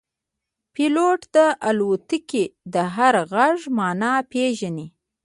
پیلوټ 0.73 1.19
د 1.35 1.37
الوتکې 1.67 2.43
د 2.73 2.75
هر 2.95 3.13
غږ 3.33 3.57
معنا 3.77 4.13
پېژني. 4.31 4.87